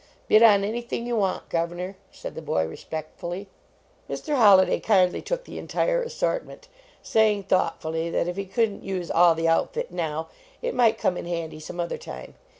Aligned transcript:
"Bid 0.27 0.41
on 0.41 0.63
anything 0.63 1.05
you 1.05 1.15
want, 1.15 1.47
governor," 1.49 1.95
said 2.11 2.33
the 2.33 2.41
boy, 2.41 2.65
respectfully. 2.65 3.45
Mr. 4.09 4.33
Holliday 4.35 4.79
kindly 4.79 5.21
took 5.21 5.43
the 5.43 5.59
entire 5.59 6.01
assort 6.01 6.43
ment, 6.43 6.67
saying, 7.03 7.43
thoughtfully, 7.43 8.09
that 8.09 8.27
if 8.27 8.35
he 8.35 8.45
couldn 8.45 8.81
t 8.81 8.87
use 8.87 9.11
all 9.11 9.35
the 9.35 9.47
outfit 9.47 9.91
now 9.91 10.27
it 10.59 10.73
might 10.73 10.97
come 10.97 11.17
in 11.17 11.25
handy 11.25 11.57
109 11.57 11.59
JONAS 11.59 11.65
some 11.65 11.79
other 11.79 11.97
time. 11.99 12.33